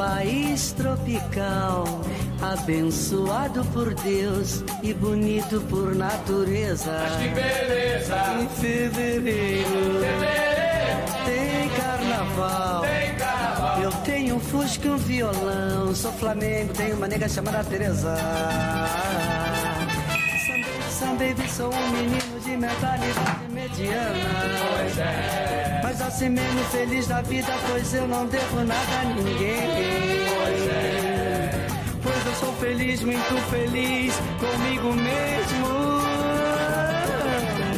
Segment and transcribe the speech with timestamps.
[0.00, 1.84] país tropical,
[2.40, 6.90] abençoado por Deus e bonito por natureza.
[7.02, 8.16] Mas que beleza!
[8.40, 10.00] Em fevereiro,
[11.26, 12.80] tem carnaval.
[12.80, 13.82] Tem carnaval.
[13.82, 18.16] Eu tenho um fusca e um violão, sou flamengo, tenho uma nega chamada Teresa.
[20.88, 24.14] Sam baby, sou um menino de mentalidade mediana.
[24.76, 25.59] Pois é,
[26.00, 29.68] Mas assim mesmo feliz da vida, pois eu não devo nada a ninguém.
[30.34, 31.66] pois é.
[32.02, 35.68] Pois eu sou feliz, muito feliz comigo mesmo.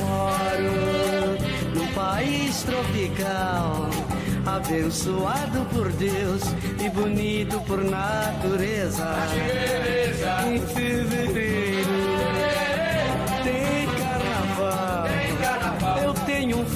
[0.06, 1.36] Moro
[1.74, 3.90] num país tropical,
[4.46, 6.42] abençoado por Deus
[6.80, 9.16] e bonito por natureza.
[9.34, 10.48] Beleza!
[10.48, 11.71] Em fevereiro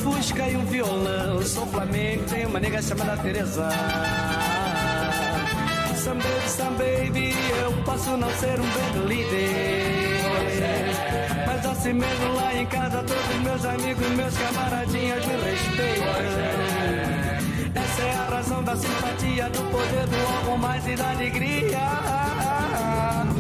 [0.07, 1.43] fusca e um violão.
[1.43, 3.69] Sou flamengo, tenho uma nega chamada Teresa.
[5.97, 10.17] Some baby, some baby, eu posso não ser um band líder.
[11.47, 16.07] Mas assim mesmo lá em casa, todos meus amigos, meus camaradinhas me respeitam.
[17.75, 21.79] Essa é a razão da simpatia, do poder do algo mais e da alegria.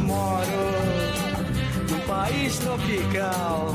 [0.02, 0.66] Moro
[1.88, 3.74] num país tropical,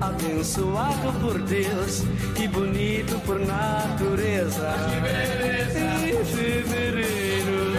[0.00, 2.02] abençoado por Deus
[2.38, 4.74] e bonito por natureza.
[5.74, 7.72] Em fevereiro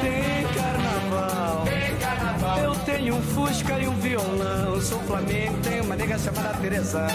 [0.00, 1.64] tem carnaval.
[1.64, 2.58] Tem carnaval.
[2.58, 7.06] Eu tenho um fusca e um violão, sou flamengo, tenho uma nega chamada Teresa.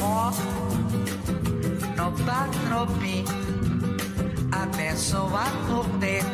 [0.00, 0.30] Ó,
[1.96, 3.24] no patropi,
[4.52, 6.24] abençoado por Deus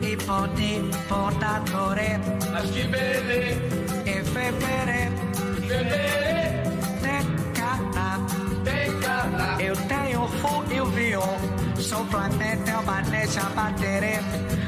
[0.00, 2.38] e bonito por natureza.
[2.52, 3.81] Mas que beleza!
[4.04, 5.10] É Efeberé.
[5.58, 6.62] Efeberé.
[7.02, 8.18] Tecatá.
[8.64, 9.56] Tecatá.
[9.62, 10.80] Eu tenho fu e
[11.16, 11.72] o.
[11.80, 14.20] Sou planeta, é maneja bateré.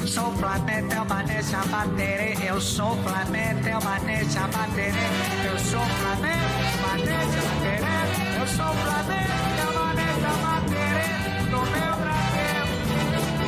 [0.06, 2.34] Sou planeta, é maneja bateré.
[2.46, 5.08] Eu sou planeta, maneja bateré.
[5.44, 8.04] Eu sou planeta, maneja bateré.
[8.38, 11.08] Eu sou planeta, maneja bateré.
[11.50, 12.66] No meu Brasil.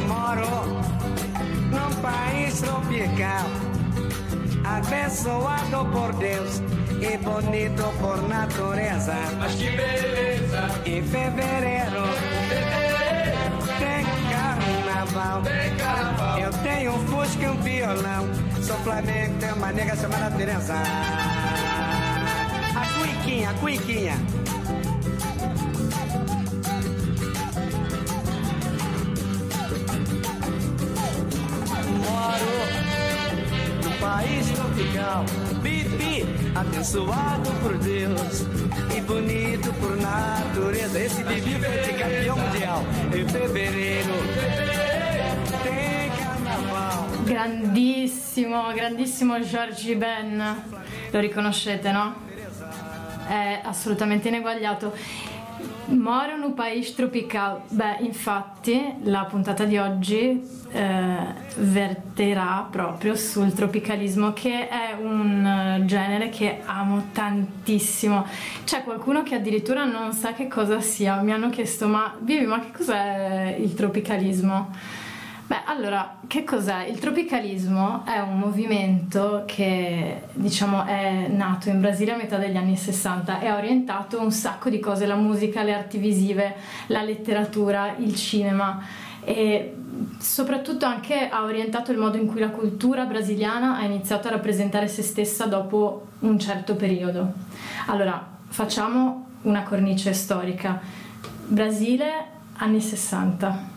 [0.08, 0.52] Moro
[1.70, 3.75] num país tropical
[4.66, 6.60] Abençoado por Deus
[7.00, 9.14] e bonito por natureza.
[9.38, 10.68] Mas que beleza!
[10.84, 12.02] Em fevereiro
[13.78, 15.42] tem carnaval.
[15.42, 16.38] Tem carnaval.
[16.40, 18.28] Eu tenho um fusca e um violão.
[18.60, 20.74] Sou flamengo, tenho uma nega chamada Teresa.
[22.74, 24.45] A cuiquinha, a cuiquinha.
[34.06, 35.24] País tropical,
[35.62, 36.24] bibi,
[36.54, 38.46] abençoado por Deus
[38.96, 41.00] e bonito por natureza.
[41.00, 44.14] Esse bibi foi campeão mundial em fevereiro.
[45.64, 47.08] Tem carnaval.
[47.26, 50.38] Grandissimo, grandissimo Georgie Ben,
[51.12, 52.14] lo riconoscete, no?
[53.28, 54.92] È assolutamente ineguagliato.
[55.86, 57.62] Moro in un paese tropical.
[57.68, 61.16] Beh, infatti la puntata di oggi eh,
[61.58, 68.26] verterà proprio sul tropicalismo, che è un eh, genere che amo tantissimo.
[68.64, 71.20] C'è qualcuno che addirittura non sa che cosa sia.
[71.20, 74.72] Mi hanno chiesto: Ma Vivi, ma che cos'è il tropicalismo?
[75.48, 76.86] Beh, allora, che cos'è?
[76.86, 82.76] Il tropicalismo è un movimento che, diciamo, è nato in Brasile a metà degli anni
[82.76, 86.56] 60 e ha orientato un sacco di cose, la musica, le arti visive,
[86.88, 88.82] la letteratura, il cinema
[89.22, 89.76] e
[90.18, 94.88] soprattutto anche ha orientato il modo in cui la cultura brasiliana ha iniziato a rappresentare
[94.88, 97.32] se stessa dopo un certo periodo.
[97.86, 100.80] Allora, facciamo una cornice storica.
[101.46, 102.10] Brasile,
[102.56, 103.74] anni 60.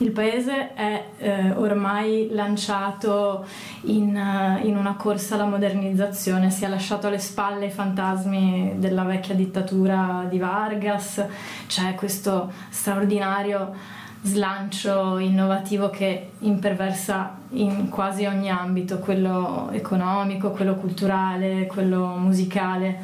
[0.00, 3.44] Il paese è eh, ormai lanciato
[3.82, 9.02] in, eh, in una corsa alla modernizzazione, si è lasciato alle spalle i fantasmi della
[9.02, 11.24] vecchia dittatura di Vargas,
[11.66, 13.74] c'è questo straordinario
[14.22, 23.00] slancio innovativo che imperversa in quasi ogni ambito, quello economico, quello culturale, quello musicale.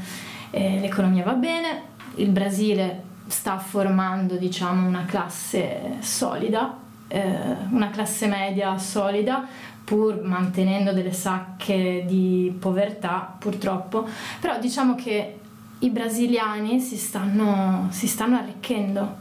[0.50, 1.82] Eh, l'economia va bene,
[2.17, 6.82] il Brasile sta formando diciamo una classe solida
[7.14, 9.46] eh, una classe media solida
[9.84, 14.06] pur mantenendo delle sacche di povertà purtroppo.
[14.40, 15.38] Però diciamo che
[15.78, 19.16] i brasiliani si stanno, si stanno arricchendo.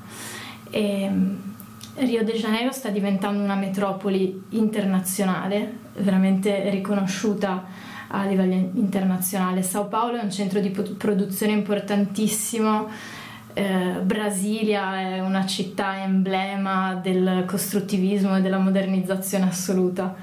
[0.71, 1.35] E mm,
[1.97, 7.63] Rio de Janeiro sta diventando una metropoli internazionale veramente riconosciuta
[8.07, 9.61] a livello internazionale.
[9.61, 12.87] Sao Paulo è un centro di produzione importantissimo
[13.53, 20.15] eh, Brasilia è una città emblema del costruttivismo e della modernizzazione assoluta.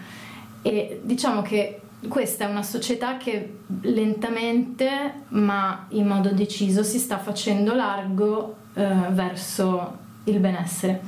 [0.63, 7.19] E diciamo che questa è una società che lentamente ma in modo deciso si sta
[7.19, 11.03] facendo largo eh, verso il benessere.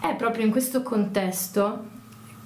[0.00, 1.90] È proprio in questo contesto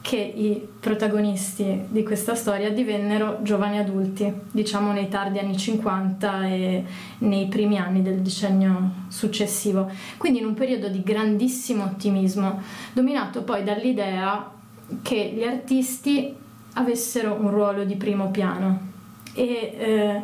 [0.07, 6.85] che i protagonisti di questa storia divennero giovani adulti, diciamo nei tardi anni 50 e
[7.19, 12.63] nei primi anni del decennio successivo, quindi in un periodo di grandissimo ottimismo,
[12.93, 14.49] dominato poi dall'idea
[15.03, 16.33] che gli artisti
[16.75, 18.79] avessero un ruolo di primo piano
[19.35, 20.23] e eh,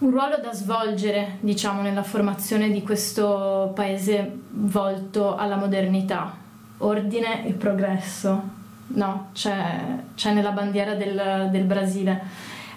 [0.00, 6.36] un ruolo da svolgere, diciamo, nella formazione di questo paese volto alla modernità,
[6.76, 8.56] ordine e progresso,
[8.88, 9.80] no, c'è,
[10.14, 12.22] c'è nella bandiera del, del Brasile.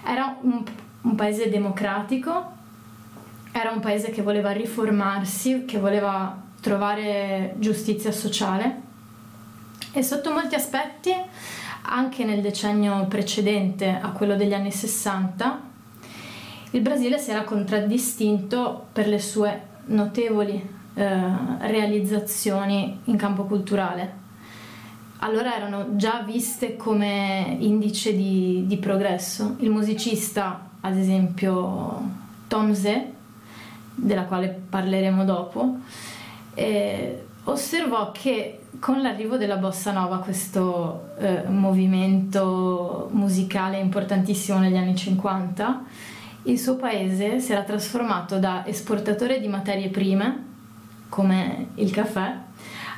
[0.04, 0.62] Era un,
[1.02, 2.60] un paese democratico,
[3.52, 8.80] era un paese che voleva riformarsi, che voleva trovare giustizia sociale
[9.92, 11.12] e sotto molti aspetti,
[11.82, 15.70] anche nel decennio precedente a quello degli anni 60,
[16.70, 21.20] il Brasile si era contraddistinto per le sue notevoli eh,
[21.58, 24.20] realizzazioni in campo culturale
[25.24, 29.56] allora erano già viste come indice di, di progresso.
[29.60, 32.02] Il musicista, ad esempio
[32.48, 33.12] Tom Zé,
[33.94, 35.76] della quale parleremo dopo,
[36.54, 44.96] eh, osservò che con l'arrivo della bossa nova, questo eh, movimento musicale importantissimo negli anni
[44.96, 45.84] 50,
[46.44, 50.50] il suo paese si era trasformato da esportatore di materie prime,
[51.08, 52.34] come il caffè,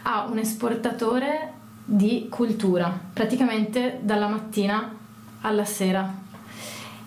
[0.05, 1.54] a un esportatore
[1.85, 4.97] di cultura, praticamente dalla mattina
[5.43, 6.23] alla sera.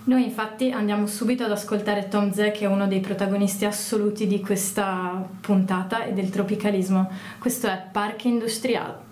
[0.03, 4.39] Noi infatti andiamo subito ad ascoltare Tom Zé che è uno dei protagonisti assoluti di
[4.39, 7.09] questa puntata e del tropicalismo.
[7.39, 9.06] Questo è Parque Industrial.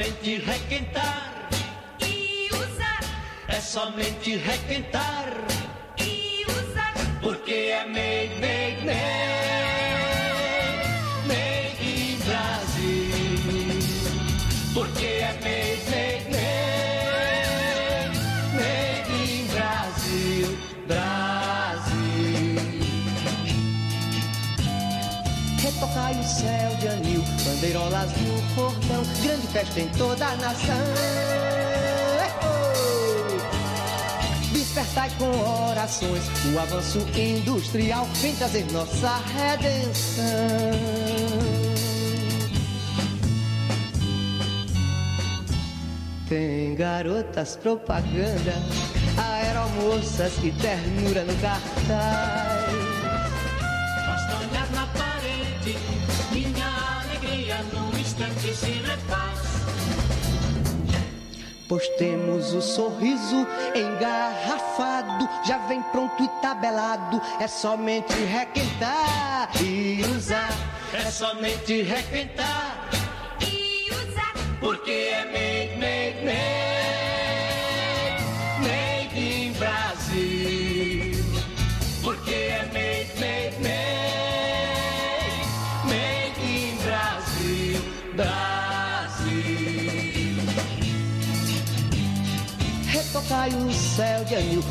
[0.00, 1.50] Somente requentar
[2.00, 3.00] e usar.
[3.48, 5.26] É somente requentar
[5.98, 6.94] e usar.
[7.20, 8.96] Porque é made, made, made,
[11.26, 13.10] made in Brasil.
[14.72, 17.28] Porque é made, made, made,
[18.56, 20.48] made in Brasil,
[20.86, 22.56] Brasil.
[25.60, 28.29] Retocai o céu de anil, bandeirolas no
[29.22, 30.76] grande festa em toda a nação.
[34.52, 40.24] Despertai com orações o avanço industrial, vem trazer nossa redenção.
[46.28, 48.54] Tem garotas propaganda,
[49.16, 52.89] aeromoças e ternura no cartaz.
[61.66, 70.52] Pois temos o sorriso engarrafado, já vem pronto e tabelado, é somente requentar e usar,
[70.92, 72.69] é somente requentar,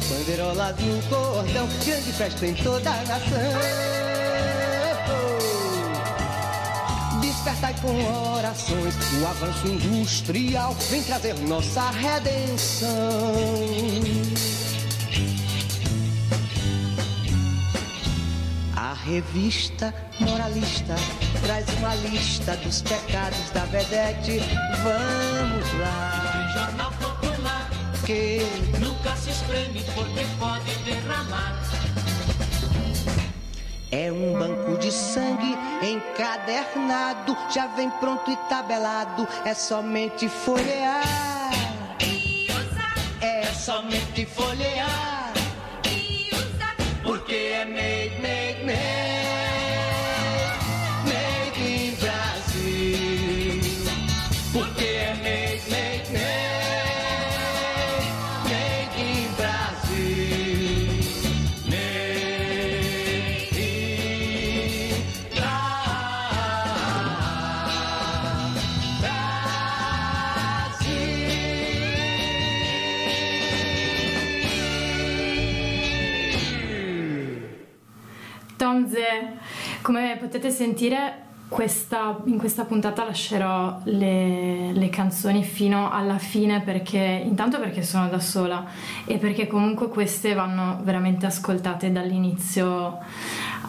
[0.02, 3.54] céu de no cordão, grande festa em toda a nação.
[7.22, 12.90] Despertai com orações o avanço industrial, vem trazer nossa redenção.
[19.10, 20.94] Revista moralista
[21.44, 24.40] traz uma lista dos pecados da vedete.
[24.84, 27.09] Vamos lá,
[28.80, 31.60] Nunca se espreme porque pode derramar.
[33.92, 41.52] é um banco de sangue encadernado, já vem pronto e tabelado, é somente folhear.
[42.02, 42.96] E usar.
[43.22, 44.69] É somente folhear,
[79.90, 81.14] come potete sentire
[81.48, 88.08] questa- in questa puntata lascerò le, le canzoni fino alla fine perché intanto perché sono
[88.08, 88.68] da sola
[89.06, 93.00] e perché comunque queste vanno veramente ascoltate dall'inizio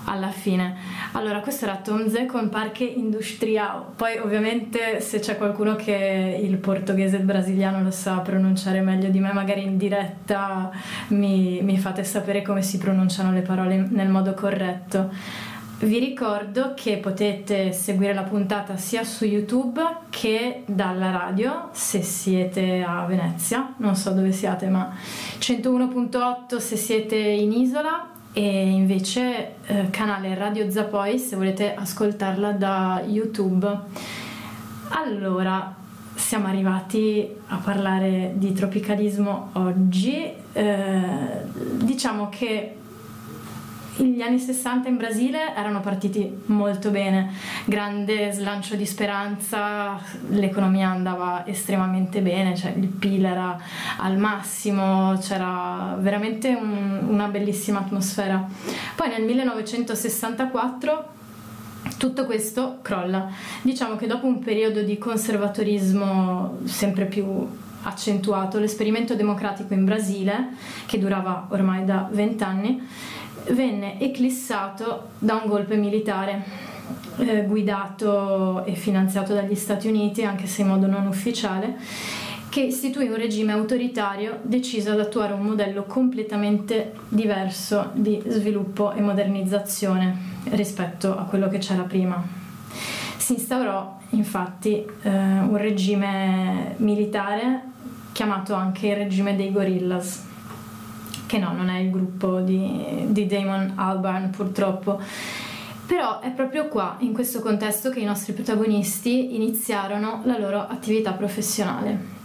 [0.04, 0.76] alla fine.
[1.12, 3.82] Allora, questo era Tom Zé con Parque Industrial.
[3.96, 9.08] Poi ovviamente se c'è qualcuno che il portoghese e il brasiliano lo sa pronunciare meglio
[9.08, 10.70] di me, magari in diretta
[11.08, 15.48] mi, mi fate sapere come si pronunciano le parole nel modo corretto.
[15.82, 22.84] Vi ricordo che potete seguire la puntata sia su YouTube che dalla radio se siete
[22.86, 24.94] a Venezia, non so dove siate, ma
[25.38, 33.02] 101.8 se siete in isola e invece eh, canale Radio Zapoi se volete ascoltarla da
[33.06, 33.66] YouTube.
[34.90, 35.74] Allora,
[36.14, 40.30] siamo arrivati a parlare di tropicalismo oggi.
[40.52, 41.44] Eh,
[41.78, 42.74] diciamo che
[44.02, 47.30] gli anni 60 in Brasile erano partiti molto bene,
[47.66, 49.98] grande slancio di speranza,
[50.30, 53.58] l'economia andava estremamente bene, cioè il PIL era
[53.98, 58.46] al massimo, c'era veramente un- una bellissima atmosfera.
[58.96, 61.18] Poi nel 1964
[61.98, 63.28] tutto questo crolla.
[63.62, 67.46] Diciamo che dopo un periodo di conservatorismo sempre più
[67.82, 70.50] accentuato, l'esperimento democratico in Brasile,
[70.86, 72.86] che durava ormai da vent'anni,
[73.52, 76.44] venne eclissato da un golpe militare
[77.18, 81.76] eh, guidato e finanziato dagli Stati Uniti, anche se in modo non ufficiale,
[82.48, 89.00] che istituì un regime autoritario deciso ad attuare un modello completamente diverso di sviluppo e
[89.00, 90.16] modernizzazione
[90.50, 92.20] rispetto a quello che c'era prima.
[93.16, 97.68] Si instaurò infatti eh, un regime militare
[98.12, 100.26] chiamato anche il regime dei gorillas,
[101.30, 105.00] che no, non è il gruppo di, di Damon Albarn purtroppo.
[105.86, 111.12] Però è proprio qua, in questo contesto, che i nostri protagonisti iniziarono la loro attività
[111.12, 112.18] professionale.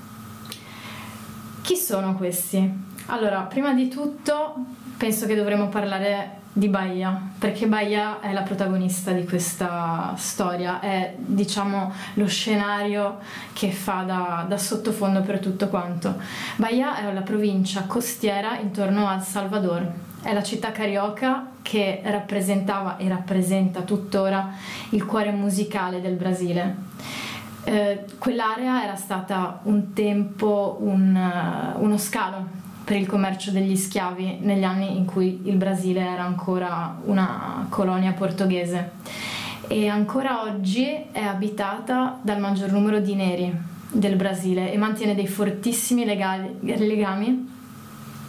[1.61, 2.83] Chi sono questi?
[3.07, 4.55] Allora, prima di tutto
[4.97, 11.13] penso che dovremmo parlare di Bahia, perché Bahia è la protagonista di questa storia, è
[11.17, 13.19] diciamo lo scenario
[13.53, 16.15] che fa da, da sottofondo per tutto quanto.
[16.55, 19.87] Bahia è la provincia costiera intorno al Salvador,
[20.23, 24.51] è la città carioca che rappresentava e rappresenta tuttora
[24.91, 26.75] il cuore musicale del Brasile.
[27.65, 34.63] Eh, quell'area era stata un tempo un, uno scalo per il commercio degli schiavi negli
[34.63, 38.91] anni in cui il Brasile era ancora una colonia portoghese
[39.67, 43.51] e ancora oggi è abitata dal maggior numero di neri
[43.91, 47.53] del Brasile e mantiene dei fortissimi legali- legami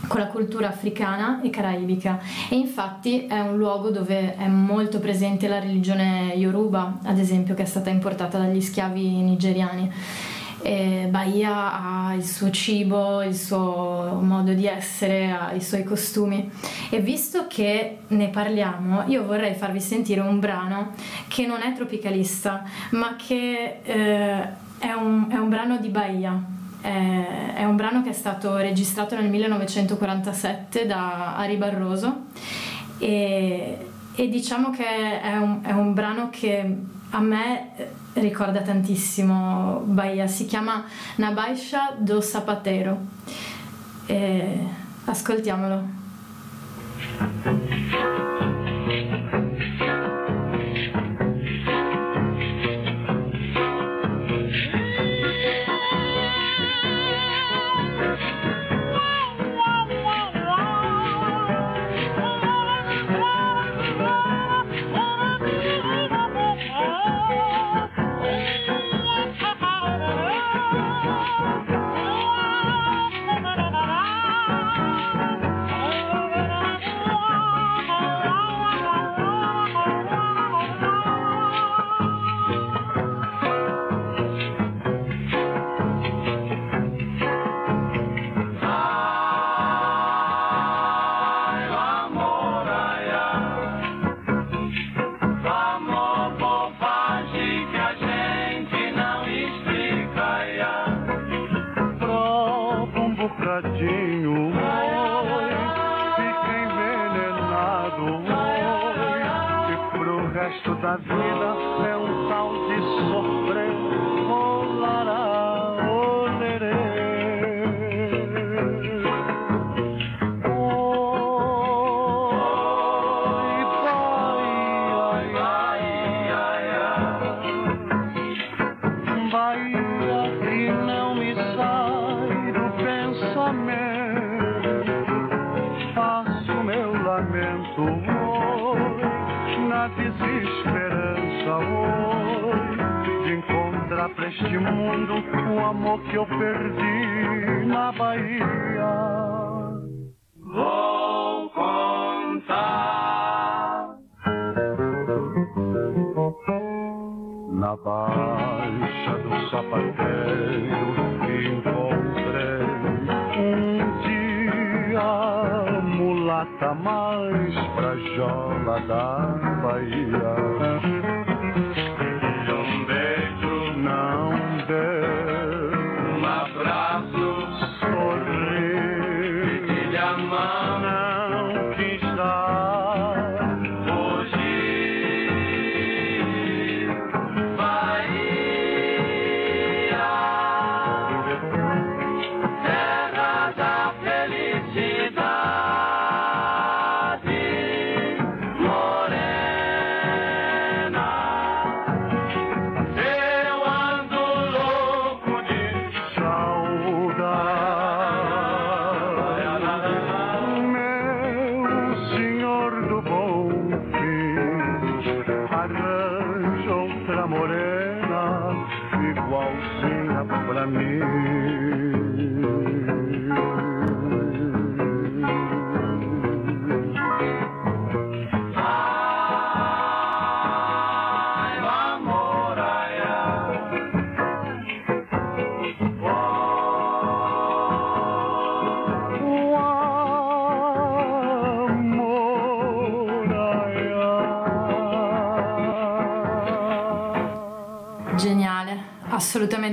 [0.06, 5.48] con la cultura africana e caraibica e infatti è un luogo dove è molto presente
[5.48, 9.92] la religione Yoruba, ad esempio, che è stata importata dagli schiavi nigeriani.
[10.66, 16.50] E Bahia ha il suo cibo, il suo modo di essere, ha i suoi costumi.
[16.90, 20.92] E visto che ne parliamo io vorrei farvi sentire un brano
[21.28, 24.42] che non è tropicalista ma che eh,
[24.78, 26.37] è, un, è un brano di Bahia.
[26.80, 32.25] È, un brano che è stato registrato nel 1947 da Ari Barroso.
[32.99, 36.76] E, e diciamo che è un, è un brano che
[37.10, 37.70] a me
[38.14, 40.84] ricorda tantissimo Bahia, si chiama
[41.16, 42.98] Na Baixa do Sapatero.
[44.06, 44.66] E
[45.06, 45.84] ascoltiamolo.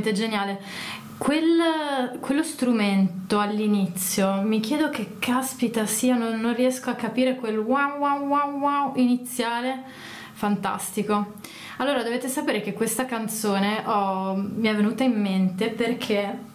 [0.04, 0.60] Assolutamente geniale.
[1.18, 7.58] Quel- quello strumento all'inizio, mi chiedo che caspita sia, non, non riesco a capire quel
[7.58, 9.84] wow wow wow wow iniziale,
[10.34, 11.36] fantastico.
[11.78, 16.52] Allora dovete sapere che questa canzone ho- mi è venuta in mente perché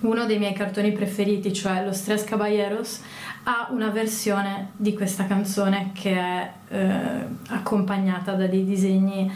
[0.00, 3.00] uno dei miei cartoni preferiti, cioè Los Tres Caballeros,
[3.44, 9.30] ha una versione di questa canzone che è eh, accompagnata da dei disegni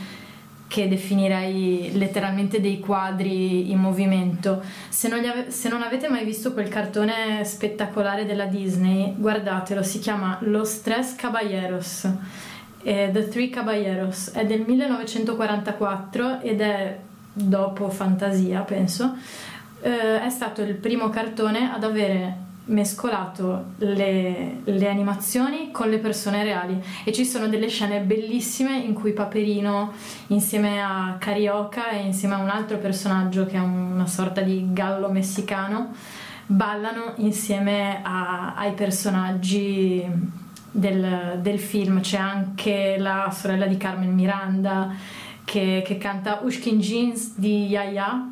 [0.71, 4.63] che definirei letteralmente dei quadri in movimento.
[4.89, 9.99] Se non, ave- se non avete mai visto quel cartone spettacolare della Disney, guardatelo, si
[9.99, 12.09] chiama Los Tres Caballeros.
[12.85, 16.99] eh, The Three Caballeros è del 1944 ed è
[17.33, 19.17] dopo Fantasia, penso.
[19.83, 22.37] Eh, è stato il primo cartone ad avere
[22.71, 26.83] mescolato le, le animazioni con le persone reali.
[27.05, 29.93] E ci sono delle scene bellissime in cui Paperino
[30.29, 35.11] insieme a Carioca e insieme a un altro personaggio che è una sorta di gallo
[35.11, 35.95] messicano
[36.47, 40.05] ballano insieme a- ai personaggi
[40.71, 42.01] del, del film.
[42.01, 44.93] C'è anche la sorella di Carmen Miranda
[45.45, 48.31] che, che canta Ushkin Jeans di Yaya.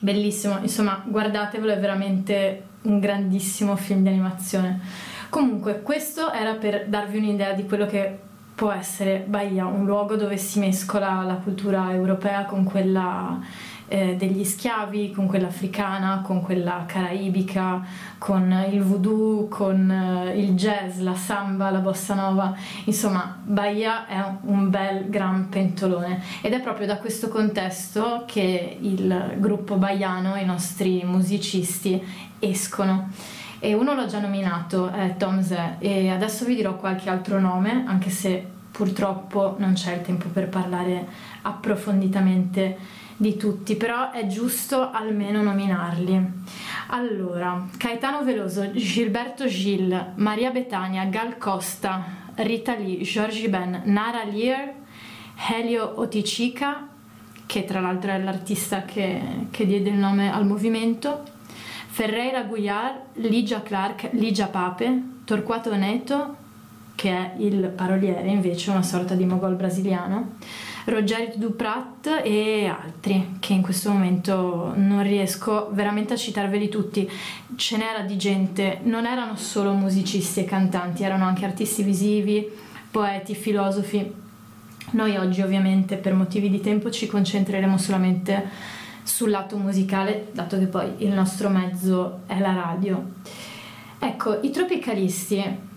[0.00, 4.80] Bellissimo, insomma guardatevelo, è veramente un grandissimo film di animazione.
[5.28, 8.18] Comunque questo era per darvi un'idea di quello che
[8.54, 13.40] può essere Bahia, un luogo dove si mescola la cultura europea con quella
[13.92, 17.84] eh, degli schiavi, con quella africana, con quella caraibica,
[18.18, 22.54] con il voodoo, con eh, il jazz, la samba, la bossa nova.
[22.84, 29.36] Insomma, Bahia è un bel gran pentolone ed è proprio da questo contesto che il
[29.38, 33.10] gruppo baiano, i nostri musicisti, escono.
[33.58, 37.84] E uno l'ho già nominato, è Tom Zé, e adesso vi dirò qualche altro nome,
[37.86, 41.06] anche se purtroppo non c'è il tempo per parlare
[41.42, 42.78] approfonditamente
[43.18, 46.32] di tutti, però è giusto almeno nominarli.
[46.88, 52.02] Allora, Caetano Veloso, Gilberto Gil, Maria Betania, Gal Costa,
[52.36, 54.72] Rita Lee, Georgie Ben, Nara Lear,
[55.50, 56.88] Helio Oticica,
[57.44, 61.24] che tra l'altro è l'artista che, che diede il nome al movimento,
[61.92, 66.36] Ferreira Guiar, Ligia Clark, Ligia Pape, Torquato Neto,
[66.94, 70.36] che è il paroliere invece, una sorta di mogol brasiliano,
[70.84, 77.10] Rogerio Duprat e altri che in questo momento non riesco veramente a citarveli tutti.
[77.56, 82.48] Ce n'era di gente, non erano solo musicisti e cantanti, erano anche artisti visivi,
[82.90, 84.12] poeti, filosofi.
[84.92, 90.66] Noi oggi ovviamente per motivi di tempo ci concentreremo solamente sul lato musicale, dato che
[90.66, 93.04] poi il nostro mezzo è la radio.
[93.98, 95.68] Ecco, i tropicalisti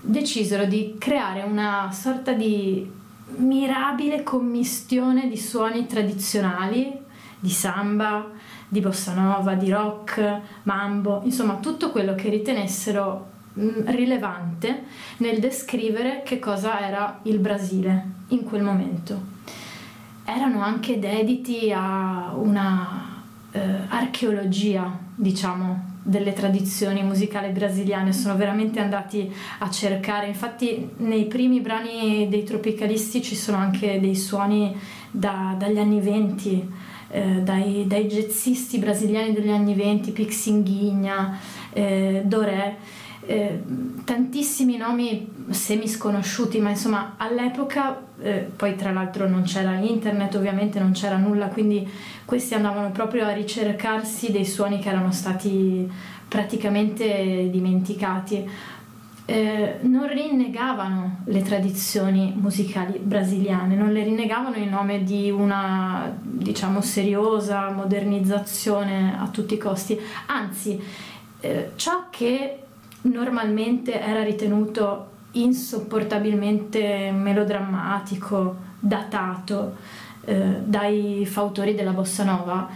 [0.00, 2.90] decisero di creare una sorta di
[3.36, 6.92] mirabile commistione di suoni tradizionali,
[7.38, 8.26] di samba,
[8.66, 14.84] di bossa nova, di rock, mambo, insomma tutto quello che ritenessero mh, rilevante
[15.18, 19.36] nel descrivere che cosa era il Brasile in quel momento.
[20.30, 29.32] Erano anche dediti a una eh, archeologia, diciamo, delle tradizioni musicali brasiliane, sono veramente andati
[29.60, 34.76] a cercare, infatti nei primi brani dei tropicalisti ci sono anche dei suoni
[35.10, 36.62] da- dagli anni venti,
[37.08, 41.38] eh, dai, dai jazzisti brasiliani degli anni venti, Pixinguinha,
[41.72, 42.76] eh, Doré,
[43.28, 43.62] eh,
[44.04, 50.80] tantissimi nomi semi sconosciuti, ma insomma all'epoca, eh, poi tra l'altro non c'era internet, ovviamente
[50.80, 51.86] non c'era nulla, quindi
[52.24, 55.86] questi andavano proprio a ricercarsi dei suoni che erano stati
[56.26, 58.48] praticamente dimenticati.
[59.26, 66.80] Eh, non rinnegavano le tradizioni musicali brasiliane, non le rinnegavano in nome di una, diciamo,
[66.80, 70.80] seriosa modernizzazione a tutti i costi, anzi,
[71.40, 72.62] eh, ciò che
[73.02, 79.76] normalmente era ritenuto insopportabilmente melodrammatico, datato
[80.24, 82.68] eh, dai fautori della bossa nova,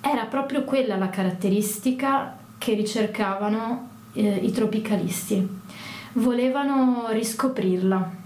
[0.00, 5.60] era proprio quella la caratteristica che ricercavano eh, i tropicalisti.
[6.12, 8.22] Volevano riscoprirla.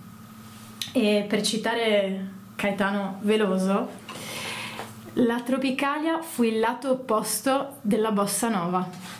[0.92, 3.88] E per citare Caetano Veloso,
[5.14, 9.17] la Tropicalia fu il lato opposto della bossa nova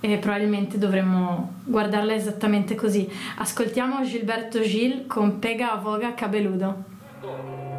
[0.00, 3.08] e probabilmente dovremmo guardarla esattamente così.
[3.36, 6.84] Ascoltiamo Gilberto Gil con Pega a Voga Cabeludo.
[7.22, 7.78] Um,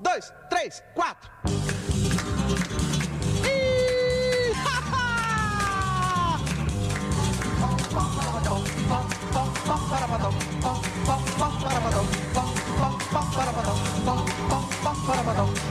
[0.00, 1.30] dois, três, quatro.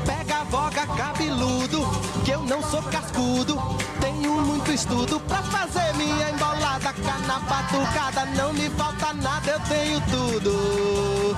[0.05, 1.83] Pega a voga cabeludo,
[2.23, 3.59] que eu não sou cascudo.
[3.99, 6.93] Tenho muito estudo pra fazer minha embolada.
[6.93, 11.35] Cana batucada, não me falta nada, eu tenho tudo.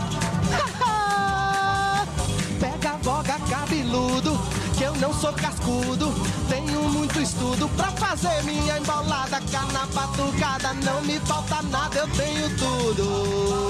[2.60, 4.38] Pega a voga cabeludo,
[4.78, 6.14] que eu não sou cascudo.
[6.50, 9.40] Tenho muito estudo pra fazer minha embolada.
[9.50, 13.62] Cana batucada, não me falta nada, eu tenho tudo.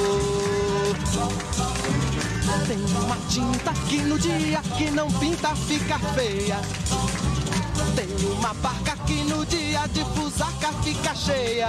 [2.67, 6.59] Tem uma tinta que no dia que não pinta fica feia.
[7.95, 11.67] Tem uma barca que no dia de fusaca fica cheia.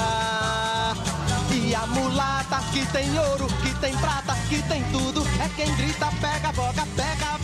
[1.50, 5.22] E a mulata que tem ouro, que tem prata, que tem tudo.
[5.40, 7.41] É quem grita, pega boga, pega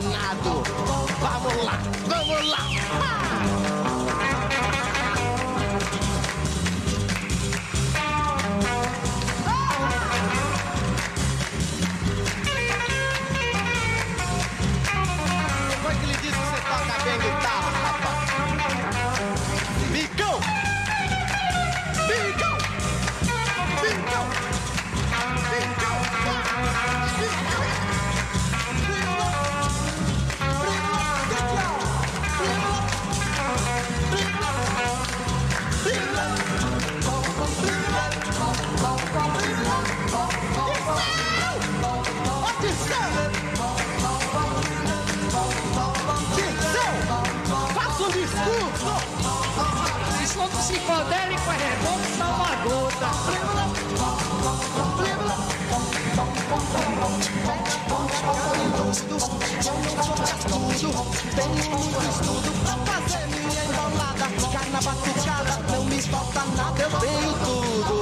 [0.00, 0.59] danado!
[50.80, 53.10] Psicodélico é redondo, dá uma gota.
[61.30, 64.26] Tenho muito estudo pra fazer minha embolada.
[64.52, 67.94] Carna batucada, não me falta nada, eu tenho tudo.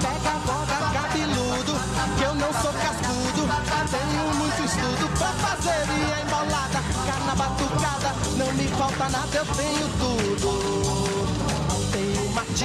[0.00, 1.72] Pega a boga cabeludo,
[2.16, 3.42] que eu não sou cascudo.
[3.90, 6.80] Tenho muito estudo pra fazer minha embolada.
[7.06, 10.75] Carna batucada, não me falta nada, eu tenho tudo.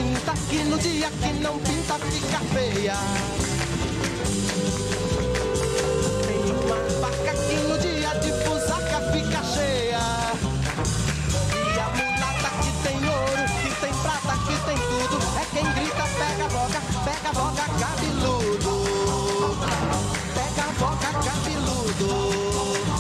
[0.02, 2.96] Tinta que no dia que não pinta fica feia.
[6.26, 10.00] Tem uma macaquinho, dia de busaca fica cheia.
[11.54, 15.18] E a mulata que tem ouro, que tem prata, que tem tudo.
[15.40, 18.74] É quem grita, pega a boca, pega a boca, cabeludo.
[20.34, 22.91] Pega a boca, cabeludo.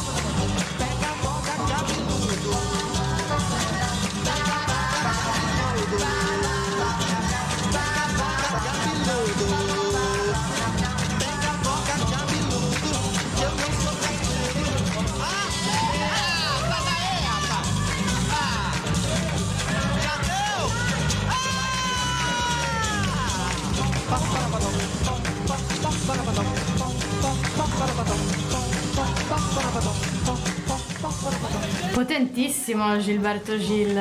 [31.93, 33.99] Potentissimo Gilberto Gil.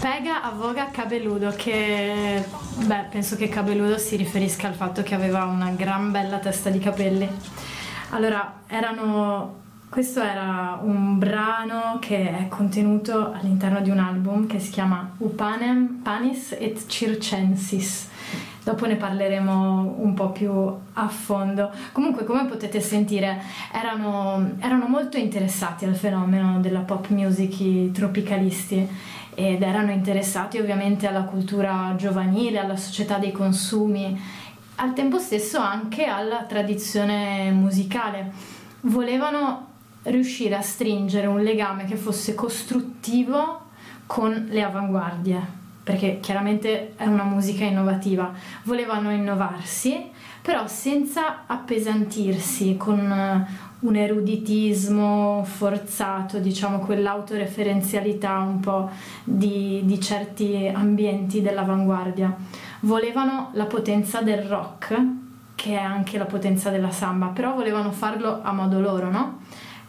[0.00, 2.44] Pega Avoga Cabeludo, che
[2.76, 6.78] beh, penso che Cabeludo si riferisca al fatto che aveva una gran bella testa di
[6.78, 7.28] capelli.
[8.10, 9.62] Allora, erano.
[9.88, 16.00] Questo era un brano che è contenuto all'interno di un album che si chiama Upanem
[16.02, 18.08] Panis et Circensis.
[18.64, 21.70] Dopo ne parleremo un po' più a fondo.
[21.92, 28.88] Comunque, come potete sentire, erano, erano molto interessati al fenomeno della pop music i tropicalisti
[29.34, 34.18] ed erano interessati ovviamente alla cultura giovanile, alla società dei consumi,
[34.76, 38.32] al tempo stesso anche alla tradizione musicale.
[38.80, 39.72] Volevano
[40.04, 43.60] riuscire a stringere un legame che fosse costruttivo
[44.06, 48.32] con le avanguardie, perché chiaramente è una musica innovativa.
[48.64, 53.46] Volevano innovarsi, però senza appesantirsi con eh,
[53.80, 58.90] un eruditismo forzato, diciamo quell'autoreferenzialità un po'
[59.22, 62.34] di, di certi ambienti dell'avanguardia.
[62.80, 64.98] Volevano la potenza del rock,
[65.54, 69.40] che è anche la potenza della samba, però volevano farlo a modo loro, no?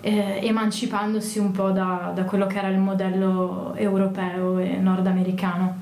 [0.02, 5.78] Eh, emancipandosi un po' da, da quello che era il modello europeo e nordamericano.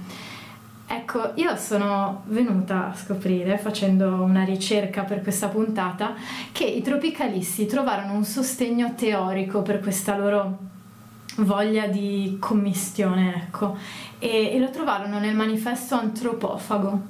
[0.88, 6.14] Ecco, io sono venuta a scoprire, facendo una ricerca per questa puntata,
[6.52, 10.58] che i tropicalisti trovarono un sostegno teorico per questa loro
[11.38, 13.76] voglia di commistione, ecco,
[14.20, 17.02] e, e lo trovarono nel manifesto antropofago.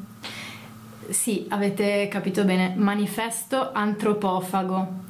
[1.10, 5.02] Sì, avete capito bene, manifesto antropofago.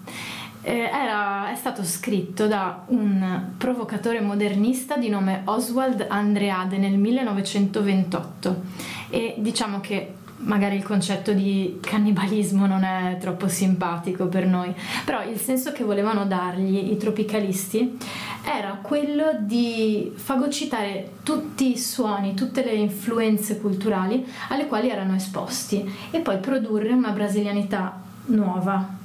[0.65, 8.61] Eh, era, è stato scritto da un provocatore modernista di nome Oswald Andreade nel 1928
[9.09, 14.73] e diciamo che magari il concetto di cannibalismo non è troppo simpatico per noi,
[15.05, 17.97] però il senso che volevano dargli i tropicalisti
[18.43, 25.89] era quello di fagocitare tutti i suoni, tutte le influenze culturali alle quali erano esposti
[26.11, 29.01] e poi produrre una brasilianità nuova.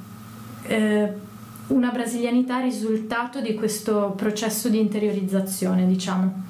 [0.63, 1.27] Eh,
[1.69, 6.45] una brasilianità risultato di questo processo di interiorizzazione, diciamo.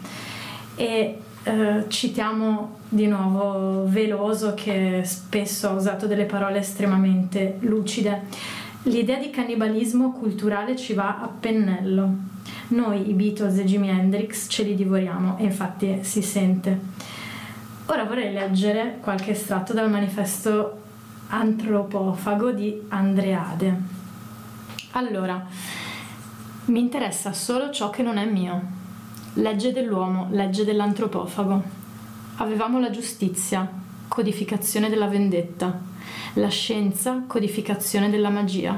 [0.76, 8.22] E eh, citiamo di nuovo Veloso che spesso ha usato delle parole estremamente lucide.
[8.84, 12.26] L'idea di cannibalismo culturale ci va a pennello.
[12.68, 16.78] Noi, i Beatles e Jimi Hendrix, ce li divoriamo e infatti si sente.
[17.86, 20.82] Ora vorrei leggere qualche estratto dal manifesto
[21.28, 23.97] antropofago di Andreade.
[24.98, 25.46] Allora,
[26.64, 28.60] mi interessa solo ciò che non è mio.
[29.34, 31.62] Legge dell'uomo, legge dell'antropofago.
[32.38, 33.70] Avevamo la giustizia,
[34.08, 35.80] codificazione della vendetta.
[36.34, 38.76] La scienza, codificazione della magia.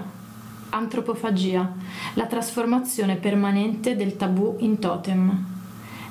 [0.68, 1.72] Antropofagia,
[2.12, 5.44] la trasformazione permanente del tabù in totem.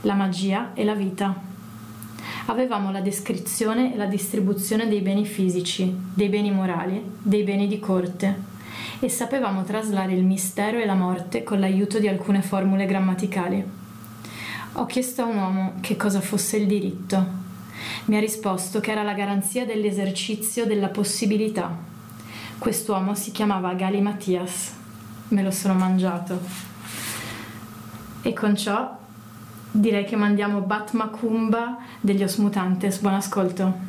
[0.01, 1.39] La magia e la vita.
[2.47, 7.77] Avevamo la descrizione e la distribuzione dei beni fisici, dei beni morali, dei beni di
[7.77, 8.48] corte
[8.99, 13.63] e sapevamo traslare il mistero e la morte con l'aiuto di alcune formule grammaticali.
[14.73, 17.47] Ho chiesto a un uomo che cosa fosse il diritto.
[18.05, 21.75] Mi ha risposto che era la garanzia dell'esercizio della possibilità.
[22.57, 24.73] Quest'uomo si chiamava Gali Mattias.
[25.29, 26.39] Me lo sono mangiato.
[28.21, 28.97] E con ciò
[29.71, 32.99] direi che mandiamo Bat Macumba degli Osmutantes.
[32.99, 33.88] Buon ascolto.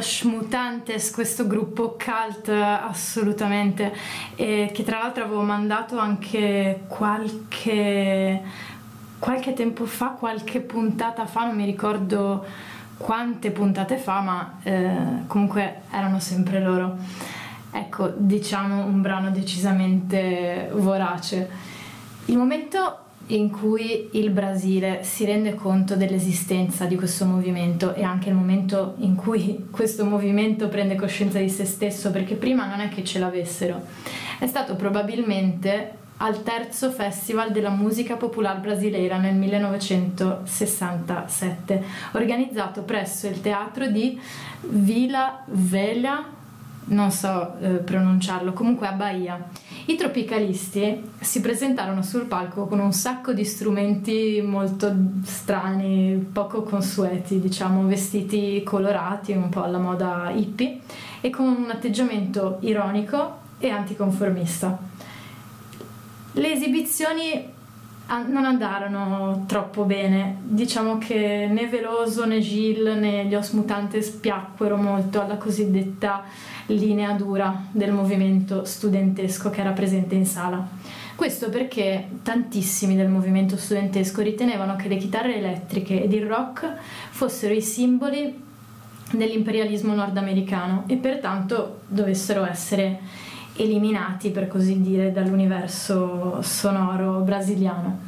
[0.00, 3.94] Gli Osh Mutantes, questo gruppo cult assolutamente,
[4.34, 8.40] e che tra l'altro avevo mandato anche qualche,
[9.18, 12.42] qualche tempo fa, qualche puntata fa, non mi ricordo
[12.96, 16.96] quante puntate fa, ma eh, comunque erano sempre loro.
[17.70, 21.50] Ecco, diciamo un brano decisamente vorace.
[22.24, 28.28] Il momento in cui il Brasile si rende conto dell'esistenza di questo movimento e anche
[28.28, 32.88] il momento in cui questo movimento prende coscienza di se stesso, perché prima non è
[32.88, 33.80] che ce l'avessero,
[34.38, 43.40] è stato probabilmente al terzo Festival della musica popolare brasileira nel 1967, organizzato presso il
[43.40, 44.20] teatro di
[44.60, 46.22] Vila Velha
[46.90, 49.48] non so eh, pronunciarlo, comunque a Bahia.
[49.86, 57.40] I tropicalisti si presentarono sul palco con un sacco di strumenti molto strani, poco consueti,
[57.40, 60.80] diciamo, vestiti colorati, un po' alla moda hippie,
[61.20, 64.78] e con un atteggiamento ironico e anticonformista.
[66.32, 67.58] Le esibizioni
[68.26, 70.38] non andarono troppo bene.
[70.42, 76.24] Diciamo che né Veloso né Gilles né gli Os Mutantes piacquero molto alla cosiddetta
[76.74, 80.66] linea dura del movimento studentesco che era presente in sala.
[81.14, 86.76] Questo perché tantissimi del movimento studentesco ritenevano che le chitarre elettriche ed il rock
[87.10, 88.48] fossero i simboli
[89.10, 93.00] dell'imperialismo nordamericano e pertanto dovessero essere
[93.56, 97.98] eliminati, per così dire, dall'universo sonoro brasiliano.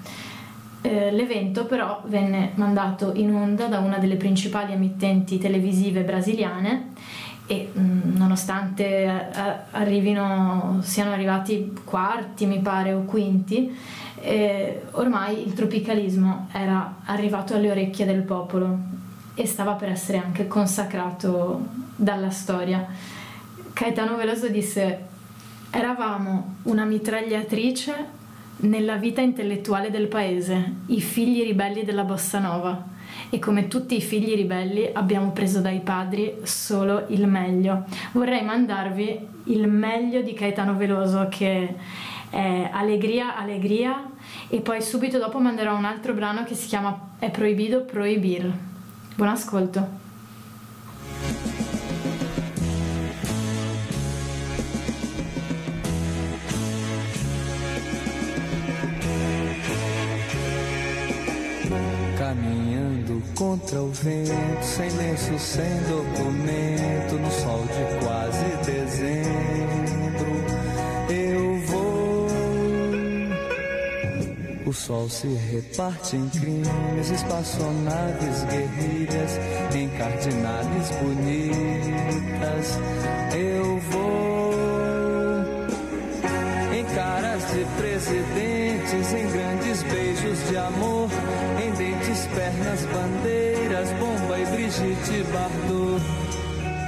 [0.80, 6.90] Eh, l'evento però venne mandato in onda da una delle principali emittenti televisive brasiliane
[7.46, 9.30] e mh, nonostante eh,
[9.72, 13.76] arrivino, siano arrivati quarti, mi pare, o quinti,
[14.20, 18.78] eh, ormai il tropicalismo era arrivato alle orecchie del popolo
[19.34, 21.66] e stava per essere anche consacrato
[21.96, 22.86] dalla storia.
[23.72, 25.10] Caetano Veloso disse
[25.70, 28.20] Eravamo una mitragliatrice
[28.58, 32.90] nella vita intellettuale del paese, i figli ribelli della bossa nova.
[33.34, 37.84] E come tutti i figli ribelli abbiamo preso dai padri solo il meglio.
[38.12, 41.74] Vorrei mandarvi il meglio di Caetano Veloso che
[42.28, 44.10] è Allegria, Allegria
[44.48, 48.52] e poi subito dopo manderò un altro brano che si chiama È proibito proibir.
[49.14, 50.11] Buon ascolto.
[63.42, 70.32] Contra o vento, sem lenço, sem documento, no sol de quase dezembro,
[71.10, 72.28] eu vou.
[74.64, 79.40] O sol se reparte em crimes, espaçonaves, guerrilhas,
[79.74, 82.78] em cardinales bonitas,
[83.36, 84.52] eu vou.
[86.72, 91.08] Em caras de presidentes, em grandes beijos de amor
[91.60, 91.72] em
[92.34, 96.02] pernas, bandeiras, bomba e Brigitte Bardot.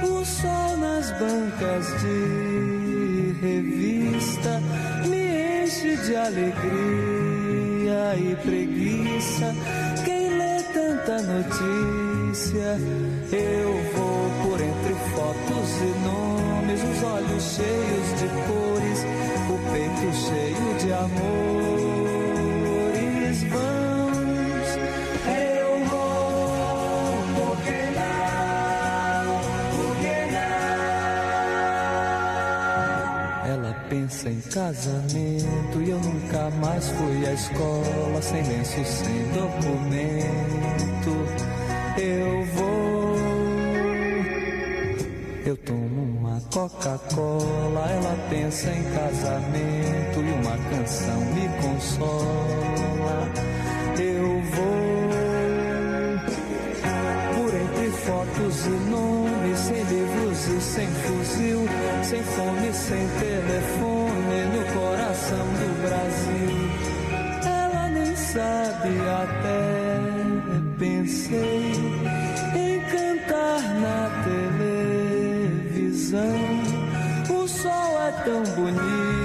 [0.03, 4.61] O sol nas bancas de revista
[5.07, 6.55] me enche de alegria
[8.17, 9.53] e preguiça.
[10.03, 12.77] Quem lê tanta notícia,
[13.31, 18.99] eu vou por entre fotos e nomes, os olhos cheios de cores,
[19.49, 21.84] o peito cheio de amores.
[34.55, 41.11] Casamento e eu nunca mais fui à escola sem lenço, sem documento.
[41.97, 43.15] Eu vou.
[45.45, 53.29] Eu tomo uma Coca-Cola, ela pensa em casamento e uma canção me consola.
[53.99, 55.09] Eu vou
[57.35, 61.67] por entre fotos e nomes, sem livros e sem fuzil,
[62.03, 66.55] sem fome, sem telefone, no coração do Brasil.
[67.43, 68.89] Ela nem sabe
[69.23, 70.05] até
[70.77, 71.71] pensei
[72.55, 74.09] em cantar na
[75.83, 76.37] televisão.
[77.29, 79.24] O sol é tão bonito.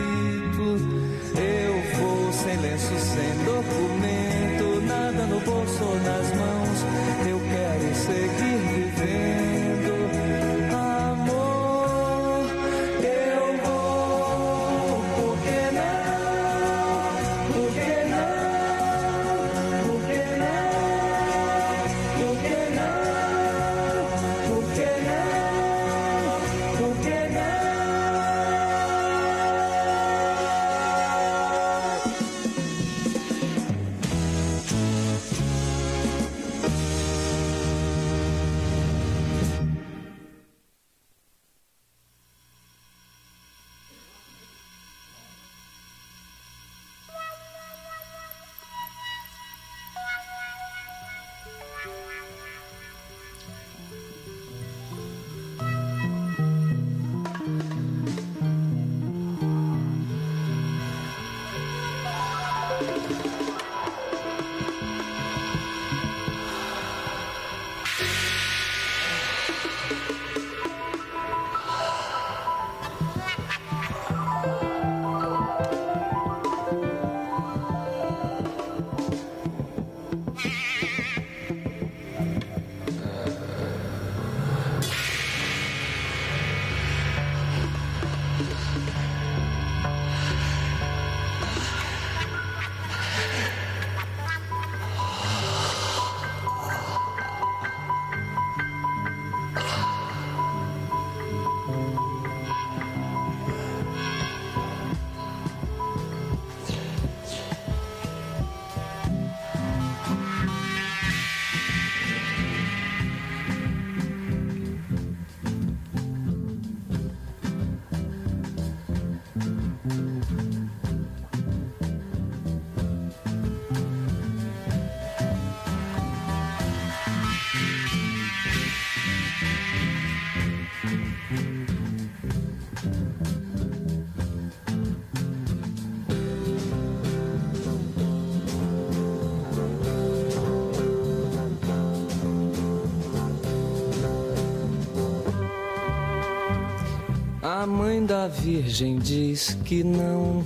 [147.60, 150.42] A mãe da Virgem diz que não,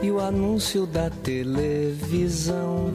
[0.00, 2.94] e o anúncio da televisão.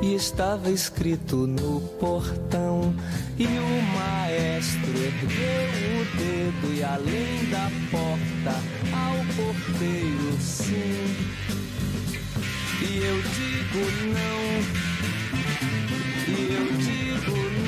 [0.00, 2.94] E estava escrito no portão,
[3.36, 8.54] e o maestro ergueu o dedo, e além da porta,
[8.94, 11.16] ao porteiro sim.
[12.80, 14.38] E eu digo não.
[16.28, 17.67] E eu digo não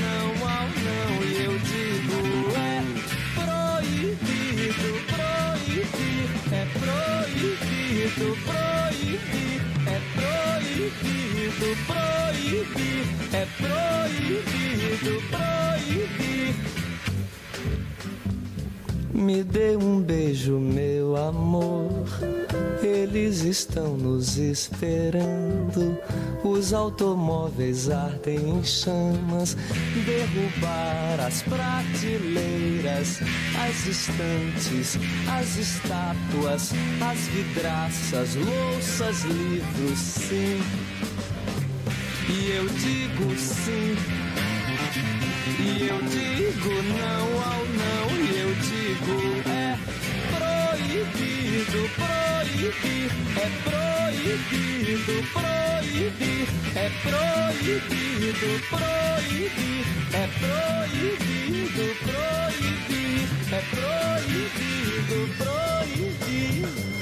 [12.71, 16.55] proibir, é proibido, proibir.
[19.13, 22.07] Me dê um beijo, meu amor.
[22.83, 25.99] Eles estão nos esperando.
[26.43, 29.57] Os automóveis ardem em chamas.
[30.07, 33.21] Derrubar as prateleiras,
[33.59, 34.99] as estantes,
[35.29, 40.61] as estátuas, as vidraças, louças, livros, sim.
[42.33, 43.97] E eu digo sim.
[45.59, 48.07] E eu digo não ao não.
[48.25, 49.17] E eu digo
[49.51, 49.77] é
[50.31, 53.11] proibido, proibir.
[53.37, 56.47] É proibido, proibir.
[56.77, 59.85] É proibido, proibir.
[60.13, 63.27] É proibido, proibir.
[63.53, 67.00] É proibido, proibir.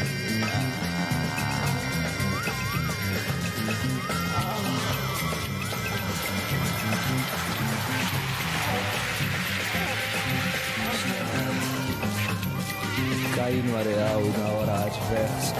[13.48, 15.54] Cair no areal na hora adversa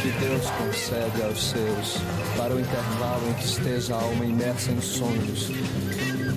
[0.00, 1.98] que Deus concede aos seus
[2.36, 5.48] para o intervalo em que esteja a alma imersa em sonhos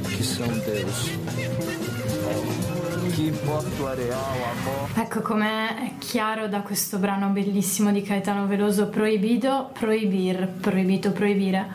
[0.09, 1.11] que são Deus.
[4.97, 11.68] Ecco com'è chiaro da questo brano bellissimo di Caetano Veloso, proibito, proibir, proibito, proibire.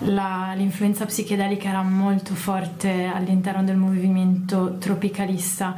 [0.00, 5.76] La- l'influenza psichedelica era molto forte all'interno del movimento tropicalista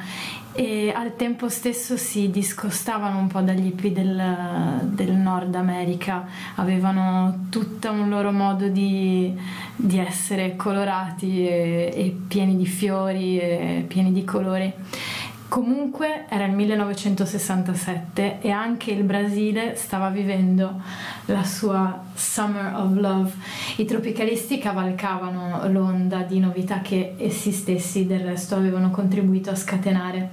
[0.57, 7.47] e al tempo stesso si discostavano un po' dagli hippie del, del Nord America, avevano
[7.51, 9.35] tutto un loro modo di,
[9.77, 14.73] di essere colorati e, e pieni di fiori e pieni di colori.
[15.49, 20.81] Comunque era il 1967 e anche il Brasile stava vivendo
[21.27, 23.33] la sua Summer of Love.
[23.77, 30.31] I tropicalisti cavalcavano l'onda di novità che essi stessi del resto avevano contribuito a scatenare,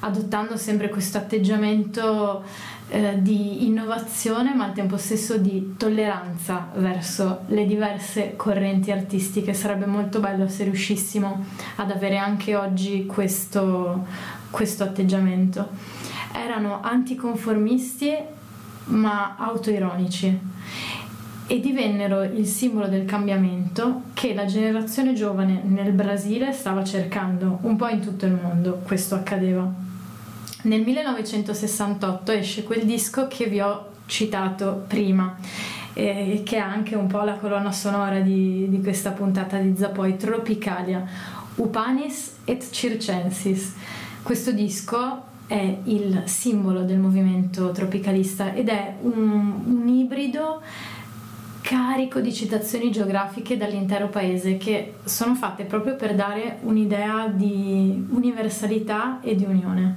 [0.00, 2.44] adottando sempre questo atteggiamento
[2.90, 9.54] eh, di innovazione ma al tempo stesso di tolleranza verso le diverse correnti artistiche.
[9.54, 11.44] Sarebbe molto bello se riuscissimo
[11.76, 14.06] ad avere anche oggi questo,
[14.50, 15.68] questo atteggiamento.
[16.32, 18.12] Erano anticonformisti
[18.86, 20.38] ma autoironici
[21.46, 27.74] e divennero il simbolo del cambiamento che la generazione giovane nel Brasile stava cercando un
[27.74, 28.80] po' in tutto il mondo.
[28.84, 29.68] Questo accadeva.
[30.62, 35.36] Nel 1968 esce quel disco che vi ho citato prima,
[35.94, 40.16] eh, che è anche un po' la colonna sonora di, di questa puntata di Zapoi,
[40.16, 41.04] Tropicalia,
[41.56, 43.74] Upanis et Circensis.
[44.22, 50.60] Questo disco è il simbolo del movimento tropicalista ed è un, un ibrido
[51.60, 59.20] carico di citazioni geografiche dall'intero paese che sono fatte proprio per dare un'idea di universalità
[59.20, 59.96] e di unione.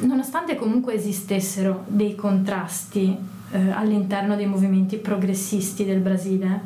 [0.00, 3.16] Nonostante comunque esistessero dei contrasti
[3.50, 6.62] eh, all'interno dei movimenti progressisti del Brasile,